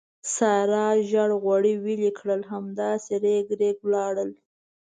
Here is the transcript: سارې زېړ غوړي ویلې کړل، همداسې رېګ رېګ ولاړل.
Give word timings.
سارې 0.35 0.89
زېړ 1.09 1.29
غوړي 1.41 1.73
ویلې 1.83 2.11
کړل، 2.19 2.41
همداسې 2.51 3.13
رېګ 3.23 3.47
رېګ 3.59 3.77
ولاړل. 3.83 4.29